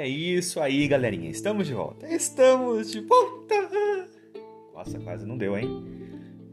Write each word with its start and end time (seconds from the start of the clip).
isso 0.00 0.60
aí, 0.60 0.88
galerinha. 0.88 1.30
Estamos 1.30 1.66
de 1.66 1.74
volta. 1.74 2.08
Estamos 2.08 2.90
de 2.90 3.00
volta. 3.00 3.54
Nossa, 4.74 4.98
quase 4.98 5.26
não 5.26 5.36
deu, 5.36 5.56
hein? 5.56 5.68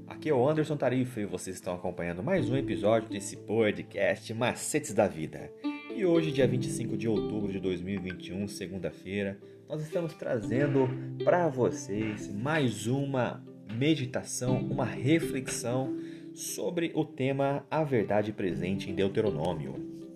Aqui 0.07 0.29
é 0.29 0.33
o 0.33 0.47
Anderson 0.47 0.75
Tarifa 0.75 1.21
e 1.21 1.25
vocês 1.25 1.55
estão 1.55 1.73
acompanhando 1.73 2.21
mais 2.21 2.49
um 2.49 2.57
episódio 2.57 3.09
desse 3.09 3.37
podcast 3.37 4.33
Macetes 4.33 4.93
da 4.93 5.07
Vida. 5.07 5.51
E 5.95 6.05
hoje, 6.05 6.31
dia 6.31 6.47
25 6.47 6.97
de 6.97 7.07
outubro 7.07 7.51
de 7.51 7.59
2021, 7.59 8.47
segunda-feira, 8.47 9.39
nós 9.67 9.81
estamos 9.81 10.13
trazendo 10.13 10.89
para 11.23 11.47
vocês 11.47 12.33
mais 12.33 12.87
uma 12.87 13.43
meditação, 13.73 14.57
uma 14.57 14.85
reflexão 14.85 15.97
sobre 16.33 16.91
o 16.93 17.05
tema 17.05 17.65
A 17.71 17.83
Verdade 17.83 18.33
Presente 18.33 18.89
em 18.89 18.95
Deuteronômio. 18.95 19.75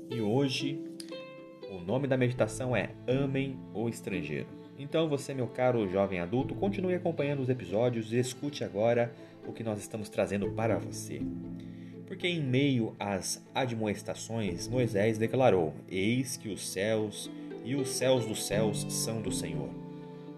E 0.10 0.20
hoje 0.22 0.82
o 1.74 1.80
nome 1.80 2.08
da 2.08 2.16
meditação 2.16 2.76
é 2.76 2.90
Amem 3.08 3.58
o 3.74 3.90
Estrangeiro. 3.90 4.46
Então 4.78 5.10
você, 5.10 5.34
meu 5.34 5.48
caro 5.48 5.90
jovem 5.90 6.20
adulto, 6.20 6.54
continue 6.54 6.94
acompanhando 6.94 7.42
os 7.42 7.50
episódios 7.50 8.14
e 8.14 8.18
escute 8.18 8.64
agora 8.64 9.12
o 9.48 9.52
que 9.52 9.64
nós 9.64 9.80
estamos 9.80 10.08
trazendo 10.08 10.52
para 10.52 10.78
você. 10.78 11.20
Porque 12.06 12.28
em 12.28 12.44
meio 12.44 12.96
às 13.00 13.44
admoestações, 13.56 14.68
Moisés 14.68 15.18
declarou: 15.18 15.74
Eis 15.90 16.38
que 16.38 16.50
os 16.50 16.68
céus 16.68 17.30
e 17.66 17.76
os 17.76 17.90
céus 17.90 18.26
dos 18.26 18.46
céus 18.46 18.86
são 18.90 19.22
do 19.22 19.32
Senhor, 19.32 19.70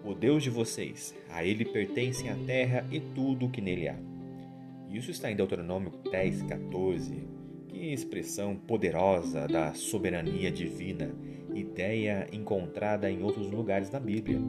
o 0.04 0.14
Deus 0.14 0.42
de 0.42 0.48
vocês. 0.48 1.14
A 1.28 1.44
ele 1.44 1.66
pertencem 1.66 2.30
a 2.30 2.36
terra 2.46 2.86
e 2.90 2.98
tudo 2.98 3.46
o 3.46 3.50
que 3.50 3.60
nele 3.60 3.88
há. 3.88 3.96
Isso 4.90 5.10
está 5.10 5.30
em 5.30 5.36
Deuteronômio 5.36 5.92
10, 6.10 6.42
14. 6.42 7.35
Que 7.76 7.92
expressão 7.92 8.56
poderosa 8.56 9.46
da 9.46 9.74
soberania 9.74 10.50
divina, 10.50 11.14
ideia 11.54 12.26
encontrada 12.32 13.10
em 13.10 13.22
outros 13.22 13.50
lugares 13.50 13.90
da 13.90 14.00
Bíblia, 14.00 14.40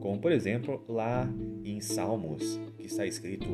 como 0.00 0.20
por 0.20 0.30
exemplo 0.30 0.80
lá 0.88 1.28
em 1.64 1.80
Salmos, 1.80 2.60
que 2.76 2.86
está 2.86 3.04
escrito: 3.04 3.48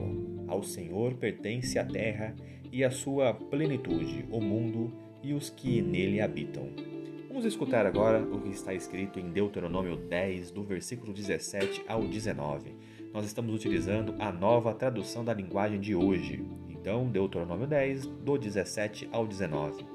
Ao 0.47 0.63
Senhor 0.63 1.15
pertence 1.15 1.79
a 1.79 1.85
terra 1.85 2.37
e 2.71 2.85
a 2.85 2.91
sua 2.91 3.33
plenitude, 3.33 4.27
o 4.31 4.39
mundo 4.39 4.93
e 5.23 5.33
os 5.33 5.49
que 5.49 5.81
nele 5.81 6.21
habitam. 6.21 6.69
Vamos 7.27 7.47
escutar 7.47 7.87
agora 7.87 8.23
o 8.23 8.39
que 8.39 8.51
está 8.51 8.75
escrito 8.75 9.19
em 9.19 9.31
Deuteronômio 9.31 9.97
10, 9.97 10.51
do 10.51 10.63
versículo 10.63 11.11
17 11.11 11.83
ao 11.89 12.07
19. 12.07 12.77
Nós 13.15 13.25
estamos 13.25 13.55
utilizando 13.55 14.15
a 14.19 14.31
nova 14.31 14.75
tradução 14.75 15.25
da 15.25 15.33
linguagem 15.33 15.81
de 15.81 15.95
hoje, 15.95 16.45
então, 16.83 17.07
Deuteronômio 17.07 17.65
10, 17.65 18.07
do 18.07 18.37
17 18.37 19.09
ao 19.13 19.25
19. 19.25 19.87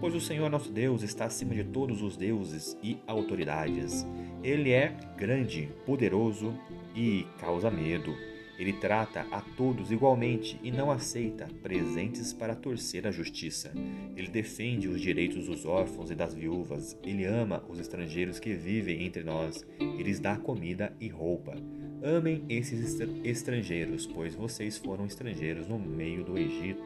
Pois 0.00 0.12
o 0.12 0.20
Senhor 0.20 0.50
nosso 0.50 0.72
Deus 0.72 1.04
está 1.04 1.26
acima 1.26 1.54
de 1.54 1.62
todos 1.62 2.02
os 2.02 2.16
deuses 2.16 2.76
e 2.82 2.98
autoridades. 3.06 4.04
Ele 4.42 4.72
é 4.72 4.92
grande, 5.16 5.68
poderoso 5.86 6.52
e 6.96 7.24
causa 7.38 7.70
medo. 7.70 8.12
Ele 8.58 8.72
trata 8.72 9.24
a 9.30 9.40
todos 9.40 9.92
igualmente 9.92 10.58
e 10.64 10.72
não 10.72 10.90
aceita 10.90 11.46
presentes 11.62 12.32
para 12.32 12.56
torcer 12.56 13.06
a 13.06 13.12
justiça. 13.12 13.70
Ele 14.16 14.26
defende 14.26 14.88
os 14.88 15.00
direitos 15.00 15.46
dos 15.46 15.64
órfãos 15.64 16.10
e 16.10 16.16
das 16.16 16.34
viúvas. 16.34 16.98
Ele 17.04 17.24
ama 17.24 17.62
os 17.68 17.78
estrangeiros 17.78 18.40
que 18.40 18.52
vivem 18.52 19.04
entre 19.04 19.22
nós. 19.22 19.64
Ele 19.78 20.02
lhes 20.02 20.18
dá 20.18 20.36
comida 20.36 20.92
e 21.00 21.06
roupa. 21.06 21.54
Amem 22.02 22.44
esses 22.48 22.98
estrangeiros, 23.22 24.08
pois 24.08 24.34
vocês 24.34 24.76
foram 24.76 25.06
estrangeiros 25.06 25.68
no 25.68 25.78
meio 25.78 26.24
do 26.24 26.36
Egito. 26.36 26.82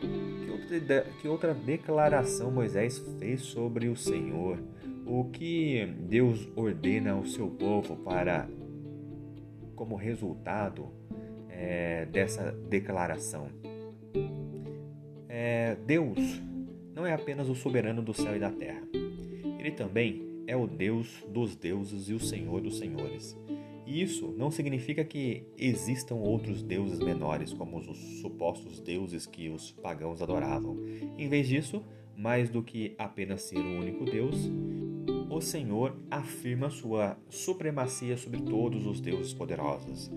Que 0.00 0.50
outra, 0.50 1.06
que 1.22 1.28
outra 1.28 1.54
declaração 1.54 2.50
Moisés 2.50 2.98
fez 3.20 3.42
sobre 3.42 3.88
o 3.88 3.94
Senhor? 3.94 4.58
O 5.06 5.24
que 5.26 5.86
Deus 6.00 6.48
ordena 6.56 7.12
ao 7.12 7.24
seu 7.26 7.48
povo 7.48 7.96
para, 7.96 8.48
como 9.76 9.94
resultado 9.94 10.88
é, 11.48 12.04
dessa 12.06 12.50
declaração? 12.68 13.46
É, 15.28 15.76
Deus 15.86 16.42
não 16.92 17.06
é 17.06 17.12
apenas 17.12 17.48
o 17.48 17.54
soberano 17.54 18.02
do 18.02 18.12
céu 18.12 18.34
e 18.34 18.40
da 18.40 18.50
terra. 18.50 18.82
Ele 19.60 19.70
também 19.70 20.42
é 20.48 20.56
o 20.56 20.66
Deus 20.66 21.24
dos 21.28 21.54
deuses 21.54 22.08
e 22.08 22.14
o 22.14 22.18
Senhor 22.18 22.60
dos 22.60 22.78
senhores. 22.78 23.38
Isso 23.88 24.34
não 24.36 24.50
significa 24.50 25.02
que 25.02 25.44
existam 25.56 26.16
outros 26.16 26.62
deuses 26.62 26.98
menores, 26.98 27.54
como 27.54 27.78
os 27.78 27.96
supostos 28.20 28.78
deuses 28.80 29.24
que 29.24 29.48
os 29.48 29.72
pagãos 29.72 30.20
adoravam. 30.20 30.76
Em 31.16 31.26
vez 31.26 31.48
disso, 31.48 31.82
mais 32.14 32.50
do 32.50 32.62
que 32.62 32.94
apenas 32.98 33.44
ser 33.44 33.56
o 33.56 33.78
único 33.78 34.04
Deus, 34.04 34.36
o 35.30 35.40
Senhor 35.40 35.96
afirma 36.10 36.68
sua 36.68 37.16
supremacia 37.30 38.18
sobre 38.18 38.42
todos 38.42 38.86
os 38.86 39.00
deuses 39.00 39.32
poderosos, 39.32 40.10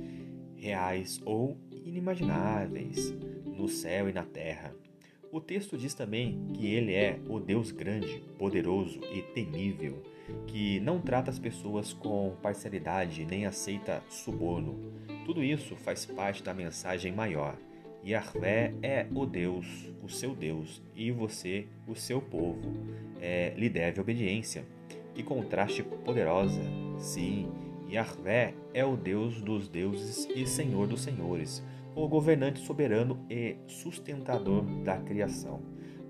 reais 0.58 1.22
ou 1.24 1.58
inimagináveis, 1.86 3.16
no 3.46 3.70
céu 3.70 4.10
e 4.10 4.12
na 4.12 4.26
terra. 4.26 4.76
O 5.32 5.40
texto 5.40 5.78
diz 5.78 5.94
também 5.94 6.46
que 6.54 6.68
ele 6.68 6.94
é 6.94 7.22
o 7.30 7.40
Deus 7.40 7.72
grande, 7.72 8.22
poderoso 8.38 9.00
e 9.14 9.22
temível, 9.22 10.04
que 10.48 10.80
não 10.80 11.00
trata 11.00 11.30
as 11.30 11.40
pessoas 11.40 11.94
com 11.94 12.36
parcialidade 12.42 13.26
nem 13.26 13.46
aceita 13.46 14.04
suborno. 14.10 14.94
Tudo 15.26 15.44
isso 15.44 15.76
faz 15.76 16.06
parte 16.06 16.44
da 16.44 16.54
mensagem 16.54 17.12
maior. 17.12 17.56
Yahvé 18.06 18.74
é 18.82 19.06
o 19.14 19.26
Deus, 19.26 19.92
o 20.02 20.10
seu 20.10 20.36
Deus, 20.36 20.82
e 20.96 21.12
você, 21.12 21.68
o 21.88 21.96
seu 21.96 22.22
povo, 22.22 22.74
é, 23.20 23.54
lhe 23.56 23.70
deve 23.70 24.02
obediência. 24.02 24.66
Que 25.14 25.22
contraste 25.22 25.84
poderosa! 25.84 26.62
Sim, 26.98 27.52
Yahvé 27.90 28.56
é 28.74 28.84
o 28.84 28.98
Deus 28.98 29.42
dos 29.42 29.68
deuses 29.68 30.28
e 30.36 30.48
Senhor 30.48 30.88
dos 30.88 31.02
senhores 31.02 31.64
o 31.96 32.08
governante 32.08 32.60
soberano 32.60 33.26
e 33.30 33.58
sustentador 33.68 34.64
da 34.84 34.98
criação, 34.98 35.62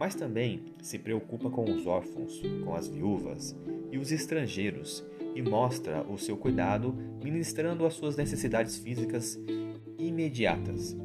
mas 0.01 0.15
também 0.15 0.63
se 0.81 0.97
preocupa 0.97 1.47
com 1.51 1.63
os 1.63 1.85
órfãos, 1.85 2.41
com 2.65 2.73
as 2.73 2.87
viúvas 2.87 3.55
e 3.91 3.99
os 3.99 4.11
estrangeiros 4.11 5.05
e 5.35 5.43
mostra 5.43 6.01
o 6.09 6.17
seu 6.17 6.35
cuidado 6.35 6.91
ministrando 7.23 7.85
as 7.85 7.93
suas 7.93 8.17
necessidades 8.17 8.79
físicas 8.79 9.39
imediatas. 9.99 10.97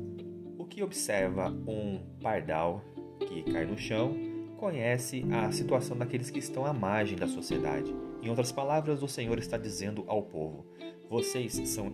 O 0.57 0.65
que 0.65 0.83
observa 0.83 1.51
um 1.69 2.01
pardal 2.23 2.83
que 3.29 3.43
cai 3.53 3.67
no 3.67 3.77
chão 3.77 4.17
conhece 4.57 5.27
a 5.31 5.53
situação 5.53 5.95
daqueles 5.99 6.31
que 6.31 6.39
estão 6.39 6.65
à 6.65 6.73
margem 6.73 7.19
da 7.19 7.29
sociedade. 7.29 7.95
Em 8.23 8.31
outras 8.31 8.51
palavras, 8.51 9.03
o 9.03 9.09
Senhor 9.09 9.39
está 9.39 9.59
dizendo 9.59 10.05
ao 10.07 10.23
povo: 10.23 10.65
vocês 11.11 11.53
são 11.69 11.93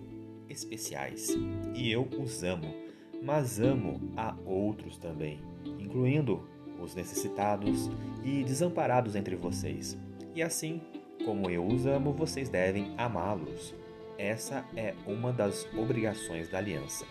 especiais 0.48 1.36
e 1.74 1.90
eu 1.90 2.08
os 2.16 2.44
amo, 2.44 2.72
mas 3.20 3.58
amo 3.58 4.00
a 4.16 4.36
outros 4.46 4.98
também, 4.98 5.40
incluindo 5.80 6.51
os 6.82 6.94
necessitados 6.94 7.90
e 8.24 8.42
desamparados 8.42 9.14
entre 9.14 9.36
vocês. 9.36 9.96
E 10.34 10.42
assim 10.42 10.80
como 11.24 11.48
eu 11.50 11.66
os 11.66 11.86
amo, 11.86 12.12
vocês 12.12 12.48
devem 12.48 12.92
amá-los. 12.96 13.74
Essa 14.18 14.64
é 14.76 14.94
uma 15.06 15.32
das 15.32 15.66
obrigações 15.76 16.48
da 16.48 16.58
aliança. 16.58 17.06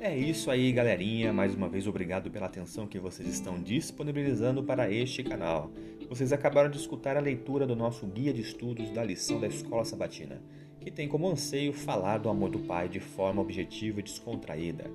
É 0.00 0.16
isso 0.16 0.50
aí, 0.50 0.70
galerinha. 0.70 1.32
Mais 1.32 1.54
uma 1.54 1.68
vez, 1.68 1.86
obrigado 1.86 2.30
pela 2.30 2.46
atenção 2.46 2.86
que 2.86 2.98
vocês 2.98 3.28
estão 3.28 3.60
disponibilizando 3.60 4.62
para 4.62 4.90
este 4.90 5.22
canal. 5.24 5.70
Vocês 6.08 6.32
acabaram 6.32 6.70
de 6.70 6.78
escutar 6.78 7.16
a 7.16 7.20
leitura 7.20 7.66
do 7.66 7.74
nosso 7.74 8.06
guia 8.06 8.32
de 8.32 8.42
estudos 8.42 8.90
da 8.90 9.02
lição 9.02 9.40
da 9.40 9.46
Escola 9.46 9.84
Sabatina 9.84 10.40
que 10.80 10.90
tem 10.90 11.08
como 11.08 11.28
anseio 11.28 11.72
falar 11.72 12.18
do 12.18 12.28
amor 12.28 12.50
do 12.50 12.60
Pai 12.60 12.88
de 12.88 13.00
forma 13.00 13.42
objetiva 13.42 14.00
e 14.00 14.02
descontraída. 14.02 14.90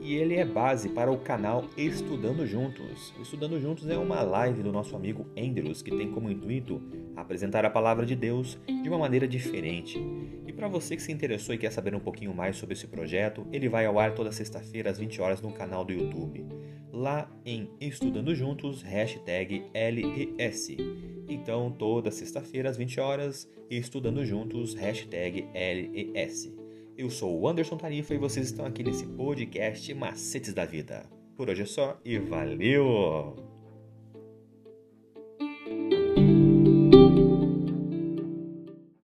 E 0.00 0.14
ele 0.14 0.36
é 0.36 0.44
base 0.44 0.88
para 0.88 1.12
o 1.12 1.18
canal 1.18 1.66
Estudando 1.76 2.46
Juntos. 2.46 3.12
Estudando 3.20 3.60
Juntos 3.60 3.88
é 3.88 3.98
uma 3.98 4.22
live 4.22 4.62
do 4.62 4.72
nosso 4.72 4.96
amigo 4.96 5.26
Enderos 5.36 5.82
que 5.82 5.90
tem 5.90 6.10
como 6.10 6.30
intuito 6.30 6.80
apresentar 7.14 7.66
a 7.66 7.70
palavra 7.70 8.06
de 8.06 8.16
Deus 8.16 8.58
de 8.66 8.88
uma 8.88 8.98
maneira 8.98 9.28
diferente. 9.28 10.02
E 10.46 10.52
para 10.52 10.68
você 10.68 10.96
que 10.96 11.02
se 11.02 11.12
interessou 11.12 11.54
e 11.54 11.58
quer 11.58 11.70
saber 11.70 11.94
um 11.94 12.00
pouquinho 12.00 12.34
mais 12.34 12.56
sobre 12.56 12.74
esse 12.74 12.86
projeto, 12.86 13.46
ele 13.52 13.68
vai 13.68 13.84
ao 13.84 13.98
ar 13.98 14.14
toda 14.14 14.32
sexta-feira 14.32 14.90
às 14.90 14.98
20 14.98 15.20
horas 15.20 15.42
no 15.42 15.52
canal 15.52 15.84
do 15.84 15.92
YouTube. 15.92 16.46
Lá 16.90 17.30
em 17.44 17.68
Estudando 17.78 18.34
Juntos, 18.34 18.82
hashtag 18.82 19.64
LES. 19.74 20.76
Então, 21.28 21.70
toda 21.70 22.10
sexta-feira 22.10 22.70
às 22.70 22.76
20 22.76 22.98
horas, 22.98 23.48
estudando 23.70 24.24
juntos, 24.24 24.74
hashtag 24.74 25.46
LES. 25.54 26.59
Eu 27.00 27.08
sou 27.08 27.40
o 27.40 27.48
Anderson 27.48 27.78
Tarifa 27.78 28.12
e 28.12 28.18
vocês 28.18 28.44
estão 28.44 28.66
aqui 28.66 28.82
nesse 28.82 29.06
podcast 29.06 29.94
Macetes 29.94 30.52
da 30.52 30.66
Vida. 30.66 31.08
Por 31.34 31.48
hoje 31.48 31.62
é 31.62 31.64
só 31.64 31.98
e 32.04 32.18
valeu! 32.18 33.59